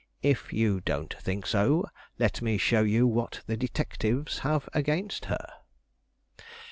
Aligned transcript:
If 0.23 0.51
you 0.51 0.79
don't 0.81 1.13
think 1.19 1.45
so, 1.45 1.85
let 2.17 2.41
me 2.41 2.57
show 2.57 2.81
you 2.81 3.05
what 3.05 3.41
the 3.45 3.55
detectives 3.55 4.39
have 4.39 4.67
against 4.73 5.25
her. 5.25 5.45